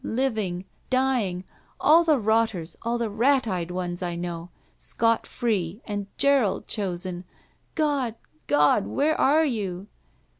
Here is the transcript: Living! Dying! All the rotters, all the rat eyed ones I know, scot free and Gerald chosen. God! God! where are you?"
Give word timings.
Living! 0.03 0.65
Dying! 0.89 1.43
All 1.79 2.03
the 2.03 2.17
rotters, 2.17 2.75
all 2.81 2.97
the 2.97 3.07
rat 3.11 3.47
eyed 3.47 3.69
ones 3.69 4.01
I 4.01 4.15
know, 4.15 4.49
scot 4.75 5.27
free 5.27 5.79
and 5.85 6.07
Gerald 6.17 6.65
chosen. 6.67 7.23
God! 7.75 8.15
God! 8.47 8.87
where 8.87 9.15
are 9.21 9.45
you?" 9.45 9.85